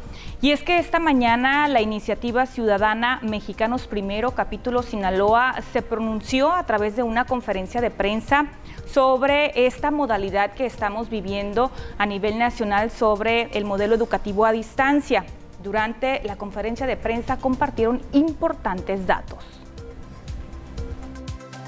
[0.41, 6.65] Y es que esta mañana la iniciativa ciudadana Mexicanos Primero, capítulo Sinaloa, se pronunció a
[6.65, 8.47] través de una conferencia de prensa
[8.87, 15.25] sobre esta modalidad que estamos viviendo a nivel nacional sobre el modelo educativo a distancia.
[15.61, 19.45] Durante la conferencia de prensa compartieron importantes datos.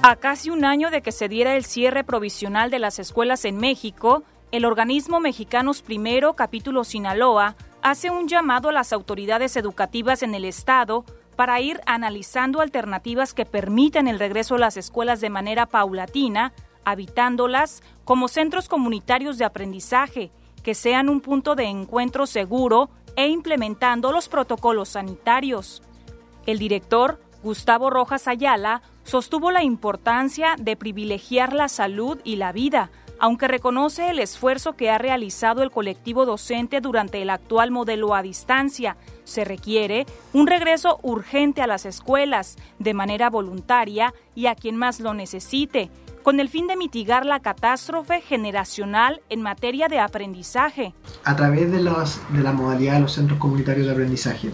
[0.02, 3.56] A casi un año de que se diera el cierre provisional de las escuelas en
[3.56, 10.34] México, el organismo Mexicanos Primero, capítulo Sinaloa, hace un llamado a las autoridades educativas en
[10.34, 11.04] el Estado
[11.36, 16.52] para ir analizando alternativas que permitan el regreso a las escuelas de manera paulatina,
[16.84, 20.30] habitándolas como centros comunitarios de aprendizaje,
[20.62, 25.82] que sean un punto de encuentro seguro e implementando los protocolos sanitarios.
[26.46, 32.90] El director, Gustavo Rojas Ayala, sostuvo la importancia de privilegiar la salud y la vida,
[33.20, 38.22] aunque reconoce el esfuerzo que ha realizado el colectivo docente durante el actual modelo a
[38.22, 38.96] distancia.
[39.24, 45.00] Se requiere un regreso urgente a las escuelas, de manera voluntaria y a quien más
[45.00, 45.90] lo necesite,
[46.22, 50.94] con el fin de mitigar la catástrofe generacional en materia de aprendizaje.
[51.24, 54.50] A través de, la modalidad de los centros comunitarios de aprendizaje.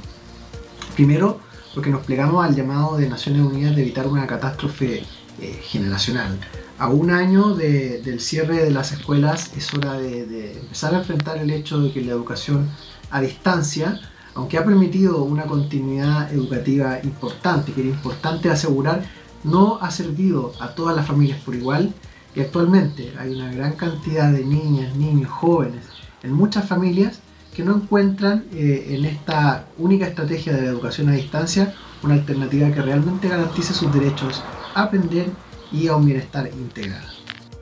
[0.94, 1.38] Primero,
[1.72, 5.04] porque nos plegamos al llamado de Naciones Unidas de evitar una catástrofe
[5.40, 6.38] eh, generacional.
[6.78, 11.50] A un año del cierre de las escuelas es hora de, empezar a enfrentar el
[11.50, 12.68] hecho de que la educación
[13.10, 13.98] a distancia,
[14.34, 19.02] aunque ha permitido una continuidad educativa importante, que era importante asegurar,
[19.42, 21.94] no ha servido a todas las familias por igual
[22.34, 25.82] y actualmente hay una gran cantidad de niñas, niños, jóvenes
[26.22, 27.20] en muchas familias
[27.54, 32.82] que no encuentran eh, en esta única estrategia de educación a distancia una alternativa que
[32.82, 34.42] realmente garantice sus derechos
[34.74, 35.30] a aprender
[35.76, 37.06] y a un bienestar integral.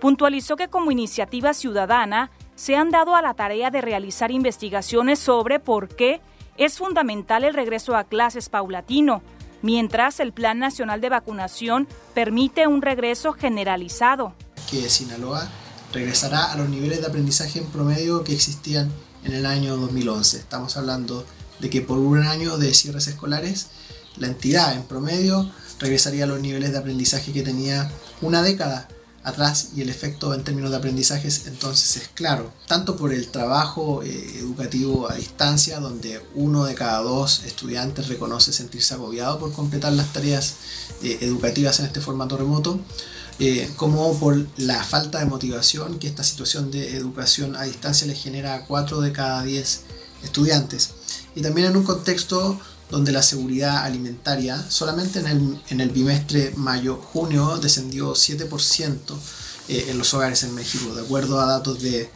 [0.01, 5.59] Puntualizó que como iniciativa ciudadana se han dado a la tarea de realizar investigaciones sobre
[5.59, 6.21] por qué
[6.57, 9.23] es fundamental el regreso a clases paulatino,
[9.63, 14.35] mientras el Plan Nacional de Vacunación permite un regreso generalizado.
[14.71, 15.49] Que Sinaloa
[15.93, 18.93] regresará a los niveles de aprendizaje en promedio que existían
[19.25, 20.39] en el año 2011.
[20.39, 21.25] Estamos hablando
[21.59, 23.69] de que por un año de cierres escolares,
[24.17, 28.89] la entidad en promedio regresaría a los niveles de aprendizaje que tenía una década
[29.25, 34.03] atrás y el efecto en términos de aprendizajes entonces es claro, tanto por el trabajo
[34.03, 39.95] eh, educativo a distancia, donde uno de cada dos estudiantes reconoce sentirse agobiado por completar
[39.95, 40.57] las tareas
[41.03, 42.79] eh, educativas en este formato remoto,
[43.39, 48.15] eh, como por la falta de motivación que esta situación de educación a distancia le
[48.15, 49.81] genera a 4 de cada 10
[50.23, 50.91] estudiantes.
[51.35, 56.53] Y también en un contexto donde la seguridad alimentaria solamente en el, en el bimestre
[56.57, 58.99] mayo-junio descendió 7%
[59.69, 62.11] eh, en los hogares en México, de acuerdo a datos de,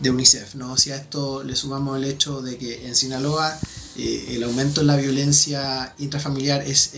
[0.00, 0.54] de UNICEF.
[0.54, 0.76] ¿no?
[0.76, 3.58] Si a esto le sumamos el hecho de que en Sinaloa
[3.96, 6.92] eh, el aumento en la violencia intrafamiliar es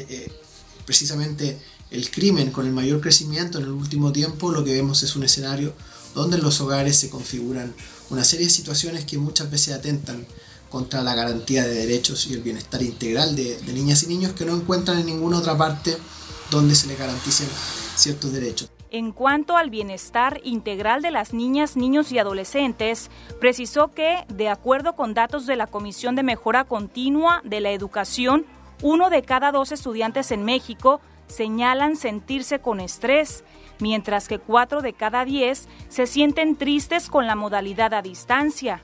[0.84, 1.58] precisamente
[1.90, 5.24] el crimen con el mayor crecimiento en el último tiempo, lo que vemos es un
[5.24, 5.72] escenario
[6.14, 7.74] donde en los hogares se configuran
[8.10, 10.26] una serie de situaciones que muchas veces atentan
[10.74, 14.56] contra la garantía de derechos y el bienestar integral de, niñas y niños que no
[14.56, 15.96] encuentran en ninguna otra parte
[16.50, 17.46] donde se les garanticen
[17.94, 18.68] ciertos derechos.
[18.90, 23.08] En cuanto al bienestar integral de las niñas, niños y adolescentes,
[23.38, 28.44] precisó que, de acuerdo con datos de la Comisión de Mejora Continua de la Educación,
[28.82, 33.44] uno de cada dos estudiantes en México señalan sentirse con estrés,
[33.78, 38.82] mientras que 4 de cada 10 se sienten tristes con la modalidad a distancia.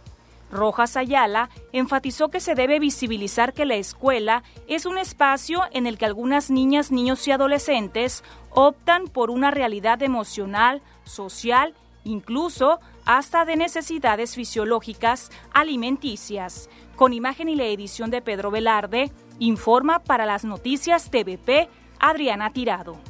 [0.51, 5.99] Rojas Ayala enfatizó que se debe visibilizar que la escuela es un espacio en el
[5.99, 11.75] que algunas niñas, niños y adolescentes optan por una realidad emocional, social,
[12.05, 16.69] incluso hasta de necesidades fisiológicas alimenticias.
[16.97, 23.10] Con imagen y la edición de Pedro Velarde, informa para las noticias TVP Adriana Tirado.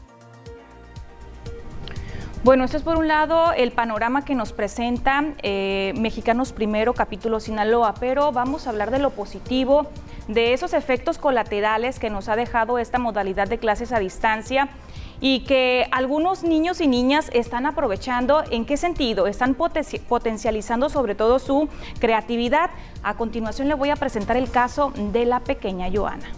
[2.43, 7.39] Bueno, esto es por un lado el panorama que nos presenta eh, Mexicanos Primero, capítulo
[7.39, 9.89] Sinaloa, pero vamos a hablar de lo positivo,
[10.27, 14.71] de esos efectos colaterales que nos ha dejado esta modalidad de clases a distancia
[15.21, 18.43] y que algunos niños y niñas están aprovechando.
[18.51, 19.27] ¿En qué sentido?
[19.27, 21.69] Están potencializando sobre todo su
[21.99, 22.71] creatividad.
[23.03, 26.31] A continuación le voy a presentar el caso de la pequeña Joana.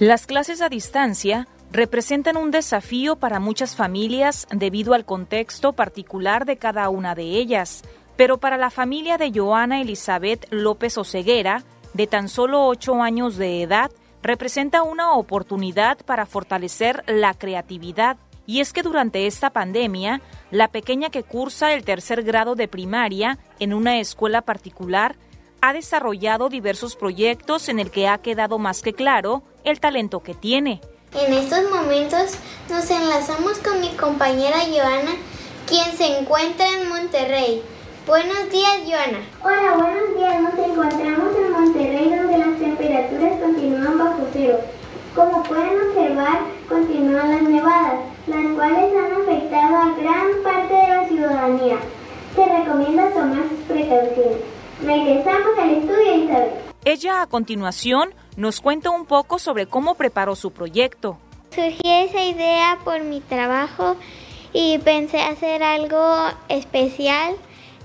[0.00, 6.56] Las clases a distancia representan un desafío para muchas familias debido al contexto particular de
[6.56, 7.82] cada una de ellas,
[8.16, 11.62] pero para la familia de Joana Elizabeth López Oceguera,
[11.94, 13.90] de tan solo ocho años de edad,
[14.22, 18.16] representa una oportunidad para fortalecer la creatividad.
[18.46, 23.38] Y es que durante esta pandemia, la pequeña que cursa el tercer grado de primaria
[23.60, 25.16] en una escuela particular
[25.60, 30.34] ha desarrollado diversos proyectos en el que ha quedado más que claro el talento que
[30.34, 30.80] tiene.
[31.14, 32.36] En estos momentos
[32.68, 35.12] nos enlazamos con mi compañera Joana,
[35.66, 37.62] quien se encuentra en Monterrey.
[38.06, 39.20] Buenos días, Joana.
[39.42, 40.42] Hola, buenos días.
[40.42, 44.60] Nos encontramos en Monterrey donde las temperaturas continúan bajo cero.
[45.14, 51.08] Como pueden observar, continúan las nevadas, las cuales han afectado a gran parte de la
[51.08, 51.76] ciudadanía.
[52.34, 54.42] Se recomienda tomar sus precauciones.
[54.84, 56.67] Regresamos al estudio, Isabel.
[56.90, 61.18] Ella a continuación nos cuenta un poco sobre cómo preparó su proyecto.
[61.54, 63.94] Surgió esa idea por mi trabajo
[64.54, 66.00] y pensé hacer algo
[66.48, 67.36] especial.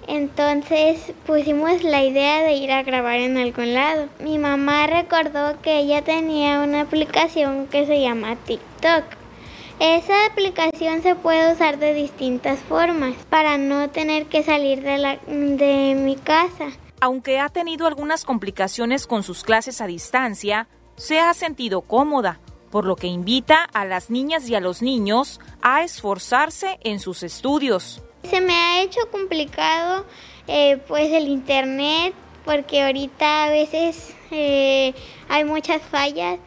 [0.07, 4.07] Entonces pusimos la idea de ir a grabar en algún lado.
[4.21, 9.03] Mi mamá recordó que ella tenía una aplicación que se llama TikTok.
[9.81, 15.17] Esa aplicación se puede usar de distintas formas para no tener que salir de, la,
[15.27, 16.67] de mi casa
[17.03, 22.39] aunque ha tenido algunas complicaciones con sus clases a distancia, se ha sentido cómoda,
[22.71, 27.23] por lo que invita a las niñas y a los niños a esforzarse en sus
[27.23, 28.01] estudios.
[28.23, 30.05] Se me ha hecho complicado
[30.47, 32.13] eh, pues el internet
[32.45, 34.93] porque ahorita a veces eh,
[35.27, 36.39] hay muchas fallas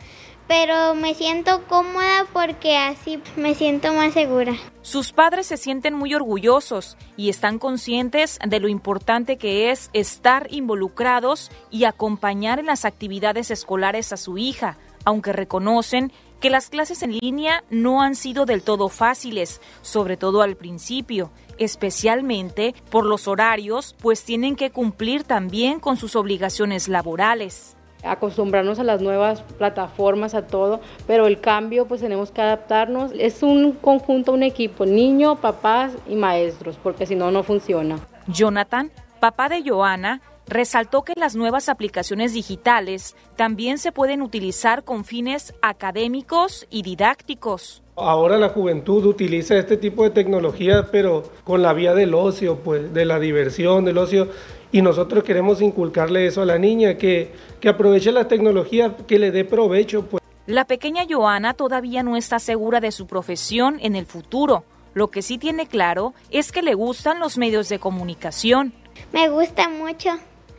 [0.48, 4.54] pero me siento cómoda porque así me siento más segura.
[4.82, 10.46] Sus padres se sienten muy orgullosos y están conscientes de lo importante que es estar
[10.50, 17.02] involucrados y acompañar en las actividades escolares a su hija, aunque reconocen que las clases
[17.02, 23.26] en línea no han sido del todo fáciles, sobre todo al principio, especialmente por los
[23.26, 27.75] horarios, pues tienen que cumplir también con sus obligaciones laborales
[28.06, 33.12] acostumbrarnos a las nuevas plataformas, a todo, pero el cambio pues tenemos que adaptarnos.
[33.18, 37.98] Es un conjunto, un equipo, niño, papás y maestros, porque si no, no funciona.
[38.28, 38.90] Jonathan,
[39.20, 45.54] papá de Joana, resaltó que las nuevas aplicaciones digitales también se pueden utilizar con fines
[45.62, 47.82] académicos y didácticos.
[47.98, 52.92] Ahora la juventud utiliza este tipo de tecnología, pero con la vía del ocio, pues,
[52.92, 54.28] de la diversión, del ocio
[54.72, 59.30] y nosotros queremos inculcarle eso a la niña, que, que aproveche la tecnología, que le
[59.30, 60.04] dé provecho.
[60.06, 60.22] Pues.
[60.46, 64.64] La pequeña Joana todavía no está segura de su profesión en el futuro.
[64.94, 68.72] Lo que sí tiene claro es que le gustan los medios de comunicación.
[69.12, 70.10] Me gusta mucho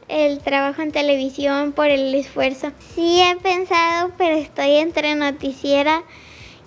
[0.08, 2.72] el trabajo en televisión por el esfuerzo.
[2.94, 6.04] Sí he pensado, pero estoy entre noticiera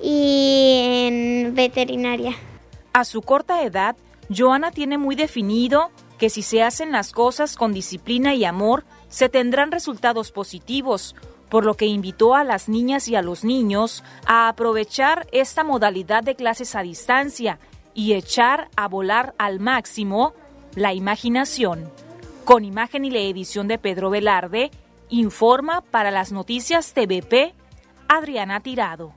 [0.02, 2.34] y en veterinaria.
[2.92, 3.96] A su corta edad,
[4.34, 5.90] Joana tiene muy definido
[6.20, 11.16] que si se hacen las cosas con disciplina y amor, se tendrán resultados positivos,
[11.48, 16.22] por lo que invitó a las niñas y a los niños a aprovechar esta modalidad
[16.22, 17.58] de clases a distancia
[17.94, 20.34] y echar a volar al máximo
[20.74, 21.90] la imaginación.
[22.44, 24.70] Con imagen y la edición de Pedro Velarde,
[25.08, 27.54] informa para las noticias TVP
[28.08, 29.14] Adriana Tirado.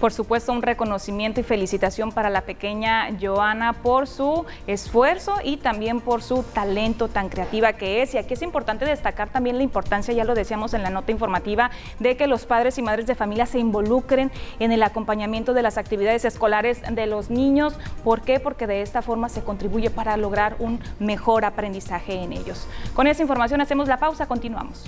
[0.00, 6.00] Por supuesto, un reconocimiento y felicitación para la pequeña Joana por su esfuerzo y también
[6.00, 8.14] por su talento tan creativa que es.
[8.14, 11.70] Y aquí es importante destacar también la importancia, ya lo decíamos en la nota informativa,
[12.00, 15.78] de que los padres y madres de familia se involucren en el acompañamiento de las
[15.78, 17.74] actividades escolares de los niños.
[18.02, 18.40] ¿Por qué?
[18.40, 22.66] Porque de esta forma se contribuye para lograr un mejor aprendizaje en ellos.
[22.94, 24.84] Con esa información hacemos la pausa, continuamos.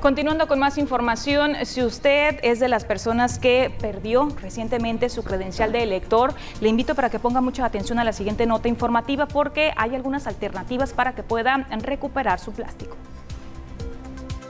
[0.00, 5.72] Continuando con más información, si usted es de las personas que perdió recientemente su credencial
[5.72, 6.32] de elector,
[6.62, 10.26] le invito para que ponga mucha atención a la siguiente nota informativa porque hay algunas
[10.26, 12.96] alternativas para que pueda recuperar su plástico.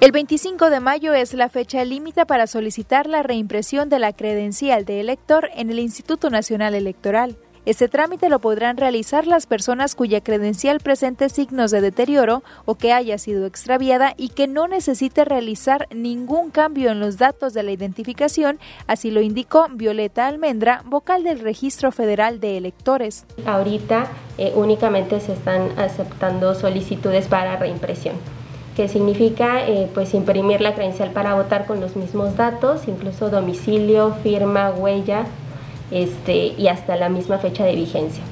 [0.00, 4.84] El 25 de mayo es la fecha límite para solicitar la reimpresión de la credencial
[4.84, 7.36] de elector en el Instituto Nacional Electoral.
[7.70, 12.92] Este trámite lo podrán realizar las personas cuya credencial presente signos de deterioro o que
[12.92, 17.70] haya sido extraviada y que no necesite realizar ningún cambio en los datos de la
[17.70, 18.58] identificación,
[18.88, 23.24] así lo indicó Violeta Almendra, vocal del Registro Federal de Electores.
[23.46, 28.16] Ahorita eh, únicamente se están aceptando solicitudes para reimpresión
[28.74, 34.14] que significa eh, pues imprimir la credencial para votar con los mismos datos, incluso domicilio,
[34.24, 35.26] firma, huella
[35.90, 38.22] este, y hasta la misma fecha de vigencia.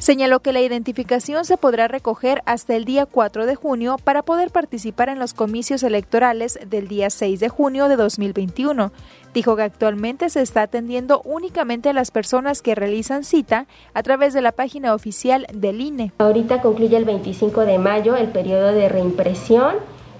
[0.00, 4.50] Señaló que la identificación se podrá recoger hasta el día 4 de junio para poder
[4.50, 8.92] participar en los comicios electorales del día 6 de junio de 2021.
[9.34, 14.32] Dijo que actualmente se está atendiendo únicamente a las personas que realizan cita a través
[14.32, 16.12] de la página oficial del INE.
[16.16, 19.74] Ahorita concluye el 25 de mayo el periodo de reimpresión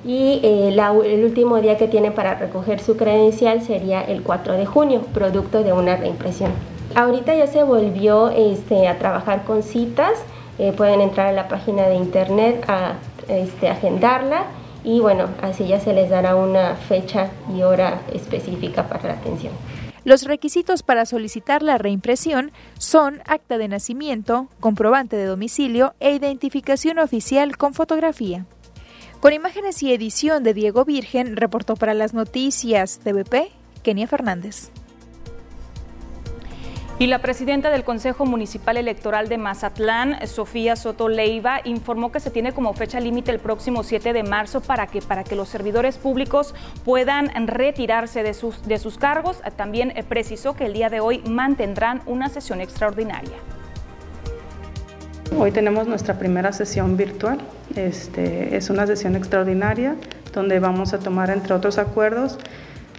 [0.05, 4.67] y eh, el último día que tiene para recoger su credencial sería el 4 de
[4.67, 6.53] junio, producto de una reimpresión.
[6.95, 10.13] Ahorita ya se volvió este, a trabajar con citas,
[10.59, 12.95] eh, pueden entrar a la página de internet a
[13.29, 14.47] este, agendarla
[14.83, 19.53] y bueno, así ya se les dará una fecha y hora específica para la atención.
[20.05, 26.99] Los requisitos para solicitar la reimpresión son acta de nacimiento, comprobante de domicilio e identificación
[26.99, 28.47] oficial con fotografía.
[29.21, 34.71] Con imágenes y edición de Diego Virgen, reportó para las noticias TVP, Kenia Fernández.
[37.01, 42.31] Y la presidenta del Consejo Municipal Electoral de Mazatlán, Sofía Soto Leiva, informó que se
[42.31, 45.97] tiene como fecha límite el próximo 7 de marzo para que, para que los servidores
[45.97, 49.41] públicos puedan retirarse de sus, de sus cargos.
[49.57, 53.39] También precisó que el día de hoy mantendrán una sesión extraordinaria.
[55.39, 57.39] Hoy tenemos nuestra primera sesión virtual.
[57.77, 59.97] Este, es una sesión extraordinaria
[60.35, 62.39] donde vamos a tomar, entre otros acuerdos,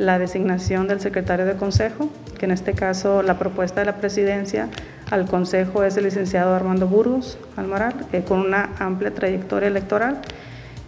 [0.02, 4.68] la designación del secretario de consejo, que en este caso la propuesta de la presidencia
[5.12, 10.22] al consejo es el licenciado Armando Burgos Almaral, eh, con una amplia trayectoria electoral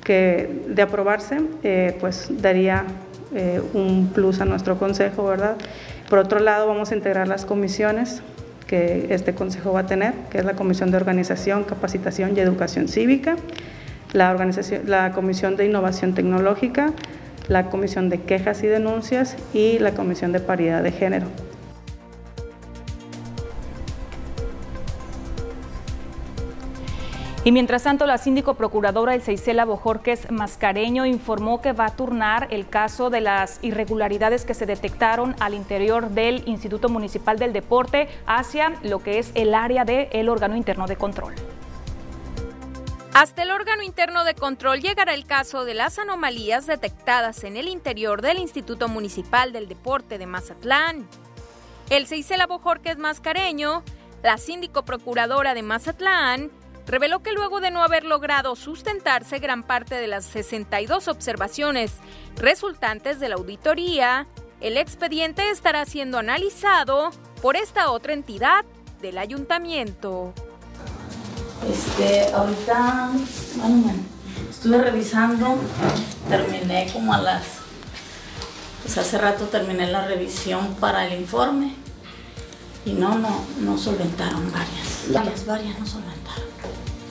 [0.04, 2.86] que de aprobarse eh, pues daría
[3.36, 5.58] eh, un plus a nuestro consejo, ¿verdad?
[6.10, 8.24] Por otro lado, vamos a integrar las comisiones
[8.66, 12.88] que este consejo va a tener, que es la Comisión de Organización, Capacitación y Educación
[12.88, 13.36] Cívica,
[14.12, 16.94] la, organización, la Comisión de Innovación Tecnológica,
[17.48, 21.28] la Comisión de Quejas y Denuncias y la Comisión de Paridad de Género.
[27.46, 32.70] Y mientras tanto, la síndico procuradora Elseisela Bojorques Mascareño informó que va a turnar el
[32.70, 38.76] caso de las irregularidades que se detectaron al interior del Instituto Municipal del Deporte hacia
[38.82, 41.34] lo que es el área del órgano interno de control.
[43.14, 47.68] Hasta el órgano interno de control llegará el caso de las anomalías detectadas en el
[47.68, 51.08] interior del Instituto Municipal del Deporte de Mazatlán.
[51.92, 53.84] El Seisela Bojorques Mascareño,
[54.24, 56.50] la síndico procuradora de Mazatlán,
[56.88, 61.94] reveló que luego de no haber logrado sustentarse gran parte de las 62 observaciones
[62.36, 64.26] resultantes de la auditoría,
[64.60, 67.12] el expediente estará siendo analizado
[67.44, 68.66] por esta otra entidad
[69.04, 70.34] del ayuntamiento.
[71.70, 73.12] Este, ahorita,
[73.56, 73.94] bueno,
[74.50, 75.56] estuve revisando,
[76.28, 77.44] terminé como a las,
[78.82, 81.76] pues hace rato terminé la revisión para el informe.
[82.86, 86.44] Y no, no, no solventaron varias, varias, varias no solventaron,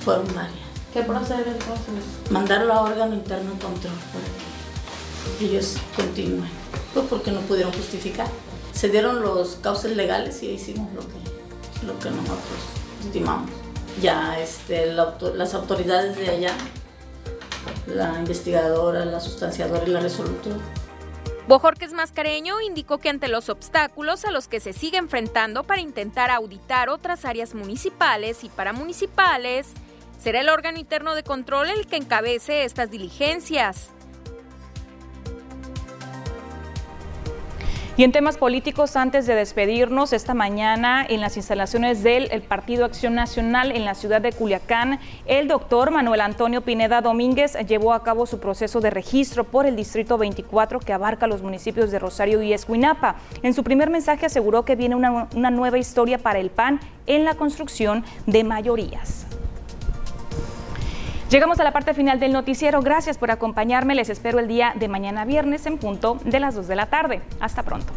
[0.05, 0.61] fueron varias.
[0.93, 2.31] ¿Qué procede entonces?
[2.31, 6.51] Mandarlo a órgano interno control para que ellos continúen,
[6.93, 8.27] pues porque no pudieron justificar.
[8.75, 12.61] Se dieron los cauces legales y hicimos lo que, lo que nosotros
[13.03, 13.62] estimamos
[14.01, 16.55] ya este, las autoridades de allá,
[17.87, 20.61] la investigadora, la sustanciadora y la resolutora.
[21.49, 26.31] Bojorques Mascareño indicó que ante los obstáculos a los que se sigue enfrentando para intentar
[26.31, 29.67] auditar otras áreas municipales y paramunicipales,
[30.21, 33.91] será el órgano interno de control el que encabece estas diligencias.
[37.95, 43.15] Y en temas políticos, antes de despedirnos, esta mañana en las instalaciones del Partido Acción
[43.15, 48.25] Nacional en la ciudad de Culiacán, el doctor Manuel Antonio Pineda Domínguez llevó a cabo
[48.25, 52.55] su proceso de registro por el Distrito 24 que abarca los municipios de Rosario y
[52.55, 53.17] Escuinapa.
[53.43, 57.27] En su primer mensaje aseguró que viene una, una nueva historia para el PAN en
[57.27, 59.27] la construcción de mayorías.
[61.33, 62.83] Llegamos a la parte final del noticiero.
[62.83, 63.95] Gracias por acompañarme.
[63.95, 67.23] Les espero el día de mañana viernes en punto de las 2 de la tarde.
[67.41, 67.91] Hasta pronto.